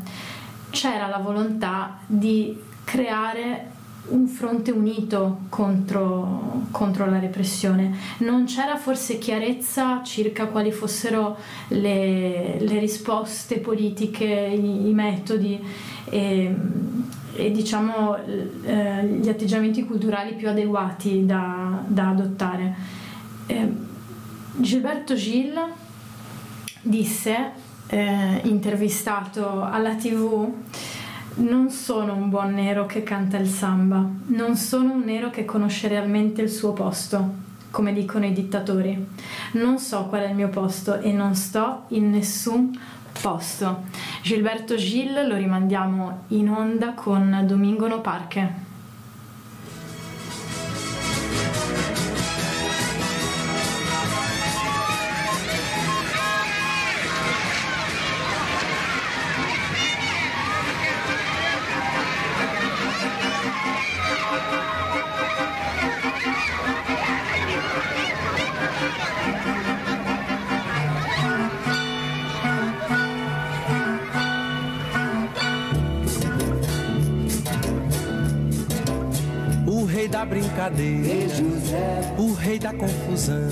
[0.70, 3.70] c'era la volontà di creare
[4.06, 7.96] un fronte unito contro, contro la repressione.
[8.18, 11.36] Non c'era forse chiarezza circa quali fossero
[11.68, 15.62] le, le risposte politiche, i, i metodi
[16.04, 16.54] e,
[17.34, 18.16] e, diciamo
[18.64, 22.74] eh, gli atteggiamenti culturali più adeguati da, da adottare.
[23.46, 23.92] Eh,
[24.56, 25.52] Gilberto Gil
[26.82, 27.52] disse,
[27.86, 30.52] eh, intervistato alla TV,
[31.36, 35.88] non sono un buon nero che canta il samba, non sono un nero che conosce
[35.88, 39.06] realmente il suo posto, come dicono i dittatori.
[39.52, 42.78] Non so qual è il mio posto e non sto in nessun
[43.20, 43.82] posto.
[44.22, 48.63] Gilberto Gil lo rimandiamo in onda con Domingo No Parche.
[80.70, 81.34] Brincadeira,
[82.18, 83.48] o rei da confusão.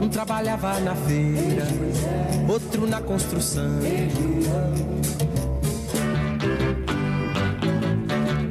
[0.00, 1.66] Um trabalhava na feira,
[2.48, 3.80] outro na construção.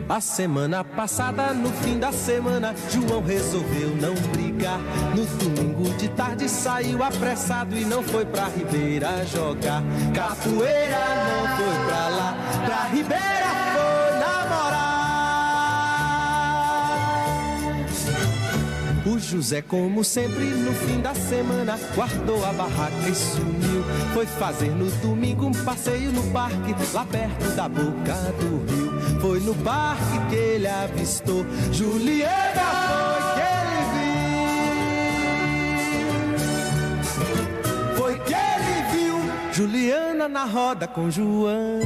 [0.08, 4.80] A semana passada, no fim da semana, João resolveu não brigar.
[5.16, 9.82] No domingo de tarde saiu apressado e não foi pra Ribeira jogar.
[10.14, 13.71] Capoeira não foi pra lá, pra Ribeira
[19.22, 23.84] José, como sempre, no fim da semana, guardou a barraca e sumiu.
[24.14, 28.92] Foi fazer no domingo um passeio no parque, lá perto da boca do rio.
[29.22, 33.84] Foi no parque que ele avistou Julieta, foi que ele
[37.86, 37.96] viu.
[37.96, 39.18] Foi que ele viu
[39.54, 41.80] Juliana na roda com João.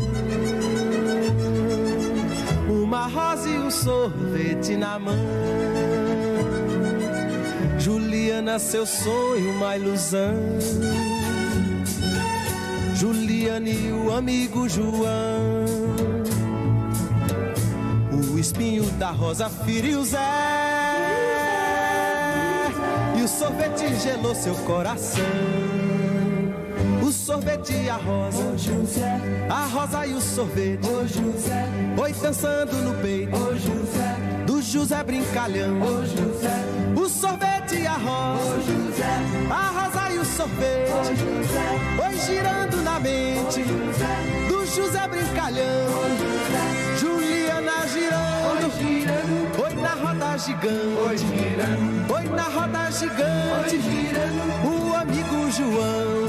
[2.69, 6.04] Uma rosa e um sorvete na mão.
[7.85, 10.33] Juliana, seu sonho, uma ilusão.
[12.95, 15.65] Juliana e o amigo João.
[18.11, 20.17] O espinho da rosa feriu Zé.
[23.19, 25.23] E o sorvete gelou seu coração.
[27.07, 28.41] O sorvete e a rosa.
[29.47, 30.89] A rosa e o sorvete.
[32.01, 33.37] Oi dançando no peito.
[34.47, 35.77] Do José brincalhão.
[36.95, 37.54] O sorvete
[37.95, 38.73] e a rosa.
[39.49, 41.13] A rosa e o sorvete.
[42.05, 43.63] Oi girando na mente.
[44.47, 45.87] Do José brincalhão.
[46.99, 48.65] Juliana girando.
[49.63, 51.25] Oi na roda gigante.
[52.13, 53.79] Oi na roda gigante.
[54.65, 56.25] O amigo João.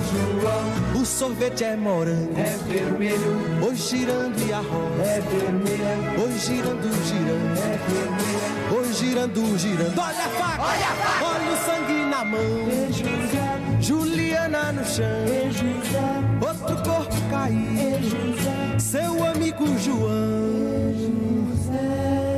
[0.95, 2.39] O sorvete é morango.
[2.39, 3.65] É vermelho.
[3.67, 5.03] Oi girando e a rosa.
[5.03, 6.23] É vermelha.
[6.23, 7.59] Oi girando, girando.
[7.59, 8.47] É vermelha.
[8.77, 9.99] Oi girando, girando.
[9.99, 10.63] Olha a faca.
[10.63, 11.36] Olha a faca.
[12.27, 12.67] Mão.
[13.81, 15.05] Juliana no chão.
[16.41, 18.81] Outro corpo caído.
[18.81, 20.95] Seu amigo João.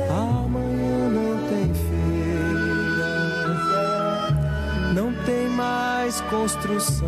[0.09, 3.11] Amanhã não tem feira.
[4.93, 7.07] Não tem mais construção.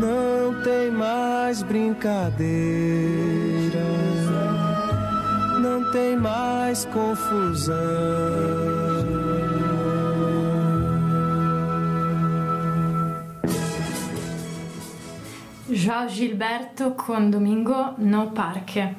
[0.00, 2.44] Não tem mais brincadeira.
[5.60, 7.74] Não tem mais confusão.
[15.74, 18.94] Joao Gilberto con Domingo No Parque.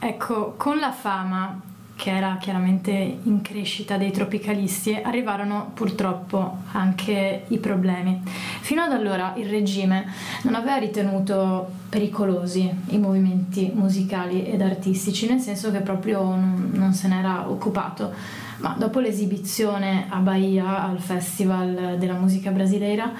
[0.00, 1.60] Ecco, con la fama
[1.94, 8.20] che era chiaramente in crescita dei tropicalisti, arrivarono purtroppo anche i problemi.
[8.60, 10.06] Fino ad allora il regime
[10.42, 16.94] non aveva ritenuto pericolosi i movimenti musicali ed artistici, nel senso che proprio non, non
[16.94, 18.48] se n'era occupato.
[18.60, 23.10] Ma dopo l'esibizione a Bahia al Festival della musica brasileira,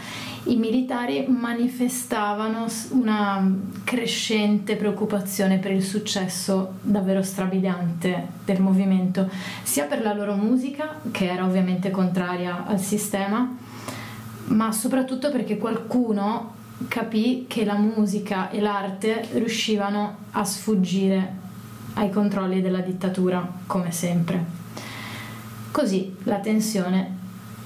[0.44, 3.50] i militari manifestavano una
[3.82, 9.30] crescente preoccupazione per il successo davvero strabiliante del movimento,
[9.62, 13.56] sia per la loro musica, che era ovviamente contraria al sistema,
[14.48, 16.52] ma soprattutto perché qualcuno
[16.86, 21.38] capì che la musica e l'arte riuscivano a sfuggire
[21.94, 24.59] ai controlli della dittatura, come sempre.
[25.70, 27.18] Così la tensione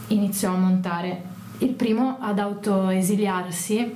[0.09, 1.23] iniziò a montare.
[1.59, 3.95] Il primo ad autoesiliarsi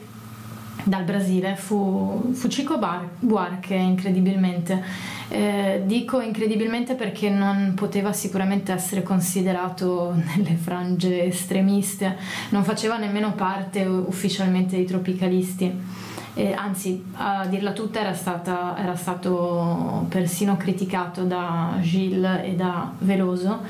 [0.85, 4.83] dal Brasile fu, fu Chico Bar- Buarque, incredibilmente.
[5.29, 12.17] Eh, dico incredibilmente perché non poteva sicuramente essere considerato nelle frange estremiste,
[12.51, 16.07] non faceva nemmeno parte ufficialmente dei tropicalisti.
[16.39, 22.93] Eh, anzi, a dirla tutta era, stata, era stato persino criticato da Gilles e da
[22.99, 23.65] Veloso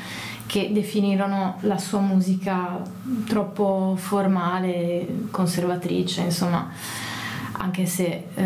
[0.44, 2.78] che definirono la sua musica
[3.26, 6.70] troppo formale, conservatrice, insomma,
[7.52, 8.44] anche se eh,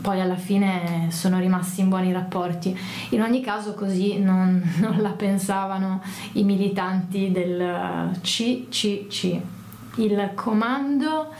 [0.00, 2.78] poi alla fine sono rimasti in buoni rapporti.
[3.10, 6.00] In ogni caso così non, non la pensavano
[6.34, 9.40] i militanti del CCC,
[9.96, 11.32] il comando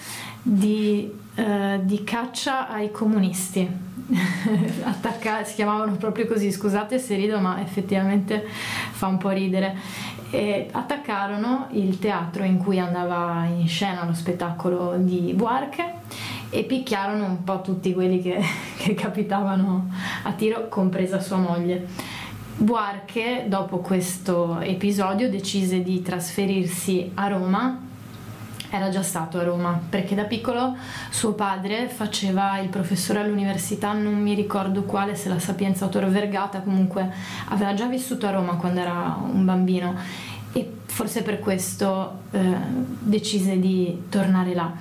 [0.43, 3.69] di, eh, di caccia ai comunisti.
[4.85, 9.77] Attacca- si chiamavano proprio così, scusate se rido, ma effettivamente fa un po' ridere.
[10.31, 15.93] E attaccarono il teatro in cui andava in scena lo spettacolo di Buarque
[16.51, 18.41] e picchiarono un po' tutti quelli che,
[18.79, 19.91] che capitavano
[20.23, 21.87] a tiro, compresa sua moglie.
[22.57, 27.93] Buarque, dopo questo episodio, decise di trasferirsi a Roma
[28.77, 30.77] era già stato a Roma perché da piccolo
[31.11, 36.07] suo padre faceva il professore all'università, non mi ricordo quale, se la Sapienza o Tor
[36.07, 37.13] Vergata, comunque
[37.49, 39.95] aveva già vissuto a Roma quando era un bambino
[40.53, 42.41] e forse per questo eh,
[43.01, 44.73] decise di tornare là.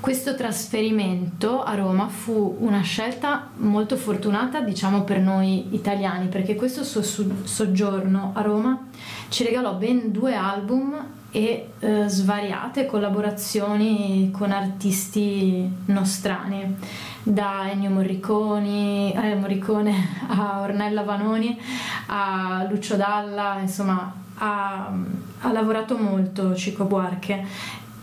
[0.00, 6.84] Questo trasferimento a Roma fu una scelta molto fortunata, diciamo per noi italiani, perché questo
[6.84, 8.86] suo su- soggiorno a Roma
[9.28, 16.76] ci regalò ben due album e eh, svariate collaborazioni con artisti nostrani,
[17.22, 19.94] da Ennio Morricone, eh, Morricone
[20.28, 21.58] a Ornella Vanoni
[22.06, 24.92] a Lucio Dalla, insomma ha,
[25.40, 27.44] ha lavorato molto Cico Buarque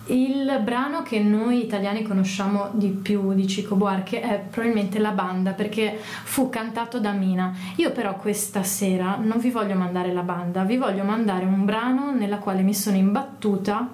[0.07, 5.51] il brano che noi italiani conosciamo di più di Cico Buarque è probabilmente La Banda
[5.51, 7.55] perché fu cantato da Mina.
[7.77, 12.11] Io però questa sera non vi voglio mandare la banda, vi voglio mandare un brano
[12.11, 13.89] nella quale mi sono imbattuta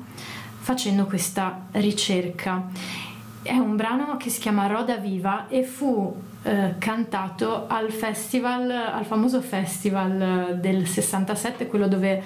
[0.59, 2.68] facendo questa ricerca.
[3.41, 9.05] È un brano che si chiama Roda Viva e fu eh, cantato al festival, al
[9.05, 12.24] famoso festival eh, del 67, quello dove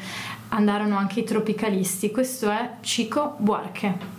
[0.50, 2.12] andarono anche i tropicalisti.
[2.12, 4.14] Questo è Chico Buarque.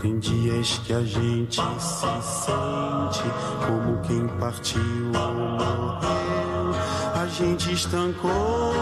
[0.00, 3.22] Tem dias que a gente se sente
[3.66, 4.80] como quem partiu
[5.14, 6.74] ou morreu.
[7.14, 8.74] A gente estancou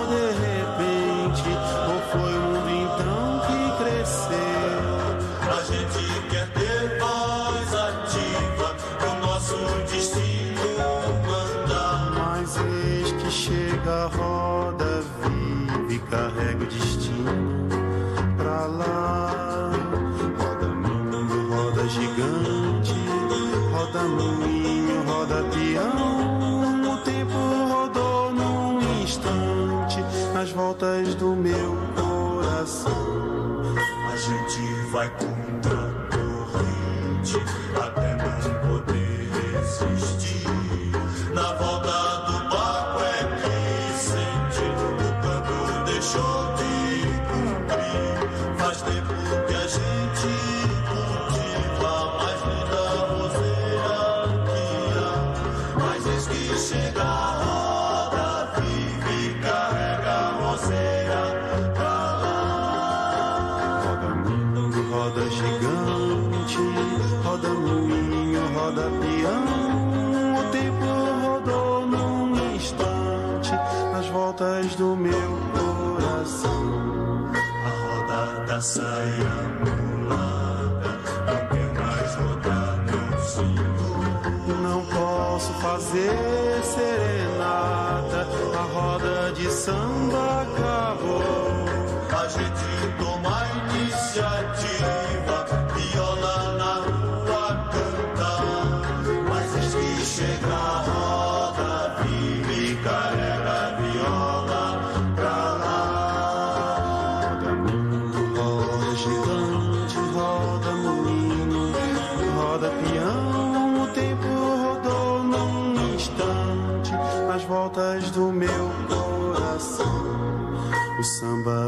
[23.82, 26.92] roda moinho, roda peão.
[26.92, 30.00] O tempo rodou num instante
[30.32, 32.92] nas voltas do meu coração.
[34.12, 37.36] A gente vai contra a corrente
[37.76, 40.61] até não poder resistir.
[85.62, 87.31] fazer sereno.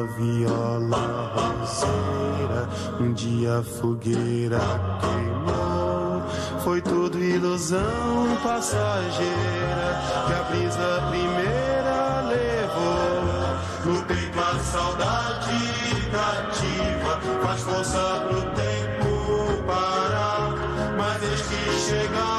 [0.07, 2.69] Viola, roseira,
[3.01, 4.61] um dia a fogueira
[5.01, 6.23] queimou.
[6.63, 13.95] Foi tudo ilusão passageira que a brisa primeira levou.
[13.95, 15.75] No peito a saudade
[16.11, 20.55] cativa, faz força pro tempo parar.
[20.97, 22.34] Mas eis que chega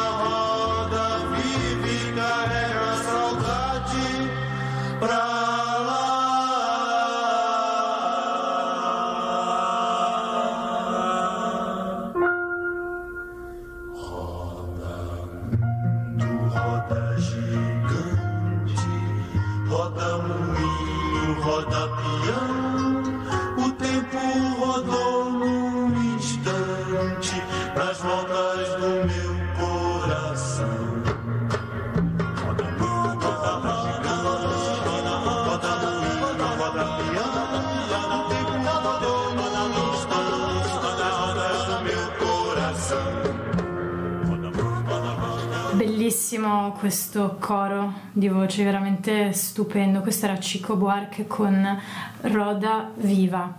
[46.85, 50.01] questo coro di voci, veramente stupendo.
[50.01, 51.79] Questo era Chico Buarque con
[52.21, 53.51] Roda Viva.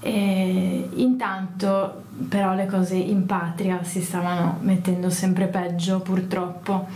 [0.00, 6.86] E intanto però le cose in patria si stavano mettendo sempre peggio purtroppo.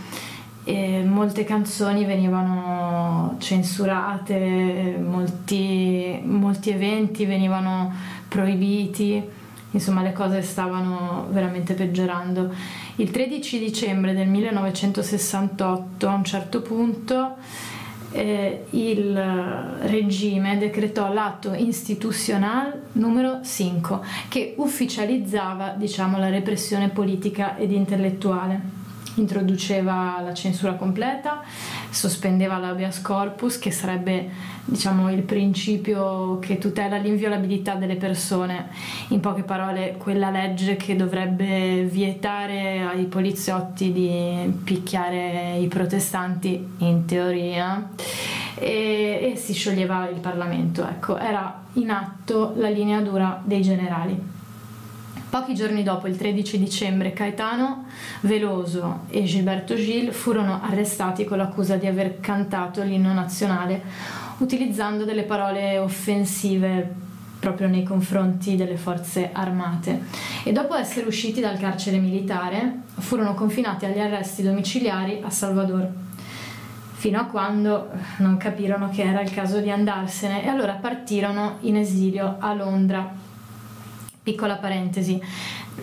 [0.65, 7.91] E molte canzoni venivano censurate, molti, molti eventi venivano
[8.27, 9.27] proibiti,
[9.71, 12.53] insomma le cose stavano veramente peggiorando.
[12.99, 17.35] Il 13 dicembre del 1968 a un certo punto
[18.11, 19.13] eh, il
[19.83, 28.59] regime decretò l'atto istituzionale numero 5 che ufficializzava diciamo, la repressione politica ed intellettuale.
[29.15, 31.41] Introduceva la censura completa,
[31.89, 34.29] sospendeva l'habeas corpus, che sarebbe
[34.65, 38.69] diciamo, il principio che tutela l'inviolabilità delle persone.
[39.09, 47.05] In poche parole, quella legge che dovrebbe vietare ai poliziotti di picchiare i protestanti, in
[47.05, 47.89] teoria,
[48.55, 50.87] e, e si scioglieva il Parlamento.
[50.87, 54.38] Ecco, era in atto la linea dura dei generali.
[55.29, 57.85] Pochi giorni dopo, il 13 dicembre, Caetano
[58.21, 63.79] Veloso e Gilberto Gil furono arrestati con l'accusa di aver cantato l'inno nazionale
[64.39, 66.95] utilizzando delle parole offensive
[67.39, 70.01] proprio nei confronti delle forze armate.
[70.43, 75.87] E dopo essere usciti dal carcere militare furono confinati agli arresti domiciliari a Salvador
[76.93, 81.77] fino a quando non capirono che era il caso di andarsene e allora partirono in
[81.77, 83.27] esilio a Londra
[84.29, 85.19] Piccola parentesi,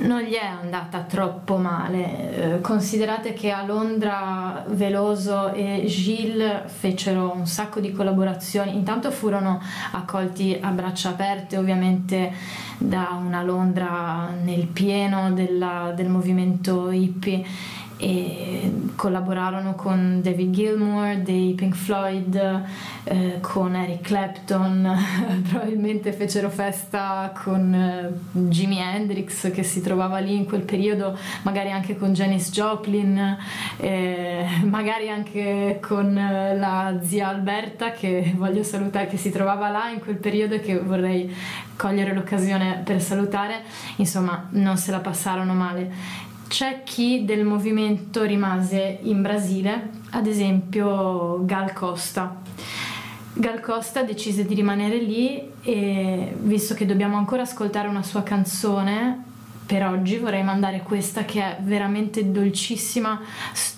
[0.02, 2.54] non gli è andata troppo male.
[2.54, 8.76] Eh, considerate che a Londra Veloso e Gilles fecero un sacco di collaborazioni.
[8.76, 12.32] Intanto furono accolti a braccia aperte, ovviamente
[12.78, 17.44] da una Londra nel pieno della- del movimento hippie
[17.98, 22.64] e collaborarono con David Gilmour dei Pink Floyd,
[23.04, 24.96] eh, con Eric Clapton,
[25.48, 31.70] probabilmente fecero festa con eh, Jimi Hendrix che si trovava lì in quel periodo, magari
[31.70, 33.36] anche con Janis Joplin,
[33.78, 39.90] eh, magari anche con eh, la zia Alberta che voglio salutare, che si trovava là
[39.90, 41.34] in quel periodo e che vorrei
[41.76, 43.62] cogliere l'occasione per salutare,
[43.96, 46.24] insomma non se la passarono male.
[46.48, 52.40] C'è chi del movimento rimase in Brasile, ad esempio Gal Costa.
[53.32, 59.24] Gal Costa decise di rimanere lì e visto che dobbiamo ancora ascoltare una sua canzone,
[59.66, 63.20] per oggi vorrei mandare questa che è veramente dolcissima,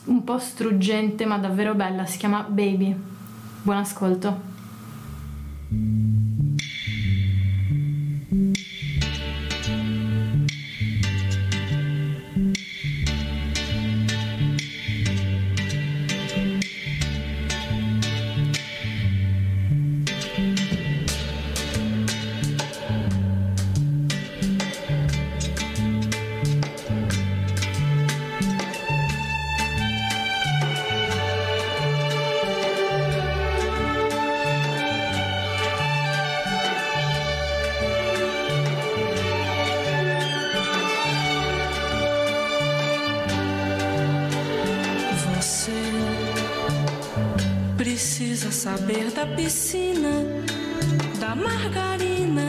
[0.05, 2.95] un po' struggente ma davvero bella, si chiama Baby.
[3.63, 4.57] Buon ascolto.
[47.99, 50.23] Precisa saber da piscina,
[51.19, 52.48] da margarina,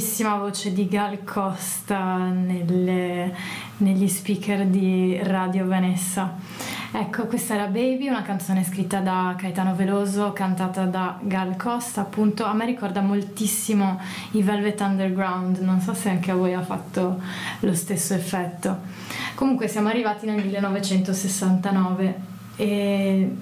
[0.00, 3.36] bellissima voce di Gal Costa nelle-
[3.76, 6.38] negli speaker di Radio Vanessa.
[6.90, 12.46] Ecco, questa era Baby, una canzone scritta da Caetano Veloso, cantata da Gal Costa, appunto.
[12.46, 17.20] A me ricorda moltissimo i Velvet Underground, non so se anche a voi ha fatto
[17.60, 18.78] lo stesso effetto.
[19.34, 22.20] Comunque siamo arrivati nel 1969
[22.56, 23.36] e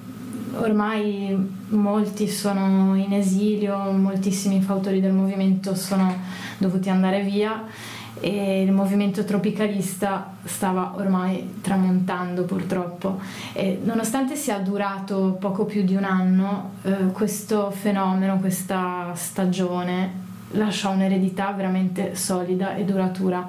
[0.55, 1.35] ormai
[1.69, 6.13] molti sono in esilio, moltissimi fautori del movimento sono
[6.57, 7.65] dovuti andare via
[8.21, 13.19] e il movimento tropicalista stava ormai tramontando purtroppo.
[13.53, 20.89] E nonostante sia durato poco più di un anno eh, questo fenomeno, questa stagione lascia
[20.89, 23.47] un'eredità veramente solida e duratura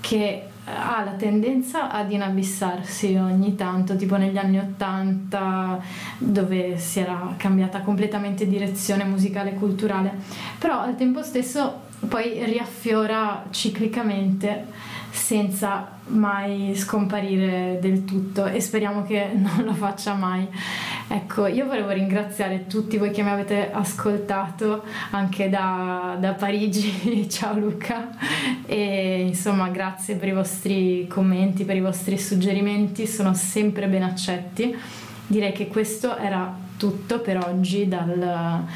[0.00, 0.44] che
[0.76, 5.80] ha la tendenza ad inabissarsi ogni tanto, tipo negli anni Ottanta,
[6.18, 10.12] dove si era cambiata completamente direzione musicale e culturale,
[10.58, 14.66] però al tempo stesso poi riaffiora ciclicamente
[15.10, 20.46] senza mai scomparire del tutto e speriamo che non lo faccia mai.
[21.08, 27.58] Ecco, io volevo ringraziare tutti voi che mi avete ascoltato anche da, da Parigi, ciao
[27.58, 28.10] Luca,
[28.66, 34.76] e insomma grazie per i vostri commenti, per i vostri suggerimenti, sono sempre ben accetti.
[35.26, 38.66] Direi che questo era tutto per oggi dal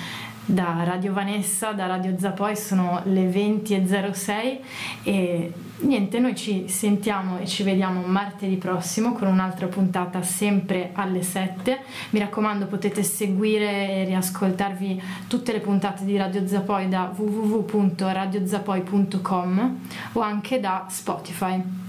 [0.44, 4.58] da Radio Vanessa, da Radio Zapoi, sono le 20.06
[5.04, 11.22] e niente, noi ci sentiamo e ci vediamo martedì prossimo con un'altra puntata sempre alle
[11.22, 11.78] 7.
[12.10, 19.78] Mi raccomando potete seguire e riascoltarvi tutte le puntate di Radio Zapoi da www.radiozapoi.com
[20.12, 21.81] o anche da Spotify.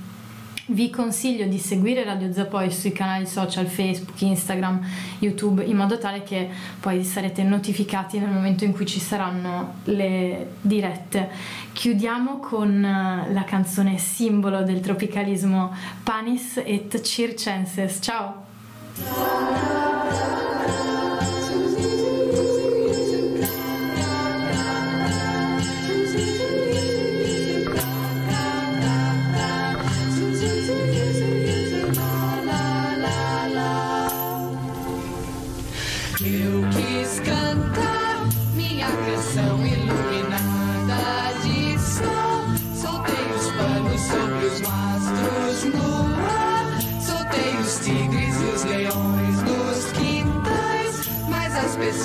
[0.65, 4.79] Vi consiglio di seguire Radio Zapoi sui canali social Facebook, Instagram,
[5.19, 6.49] YouTube in modo tale che
[6.79, 11.29] poi sarete notificati nel momento in cui ci saranno le dirette.
[11.73, 17.99] Chiudiamo con eh, la canzone simbolo del tropicalismo Panis et Circenses.
[18.01, 18.45] Ciao!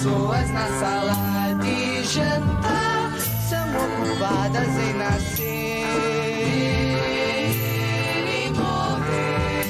[0.09, 3.13] Pessoas na sala de jantar
[3.49, 5.45] são ocupadas em nascer
[8.27, 9.67] e morrer.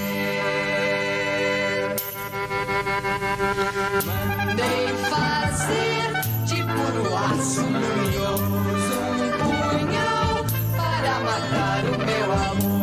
[4.06, 6.08] Mandei fazer
[6.44, 10.34] de puro aço luminoso um punhal
[10.76, 12.77] para matar o meu amor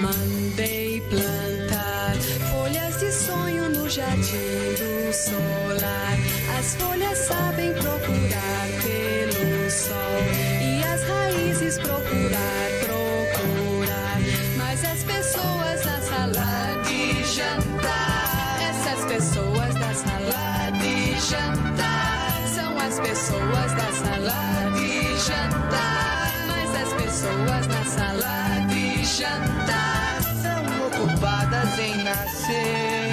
[0.00, 2.16] Mandei plantar
[2.50, 6.16] folhas de sonho no jardim do solar.
[6.58, 10.22] As folhas sabem procurar pelo sol
[10.60, 12.65] e as raízes procurar.
[24.26, 26.32] Sala de jantar.
[26.48, 33.05] Mas as pessoas na sala de jantar são ocupadas em nascer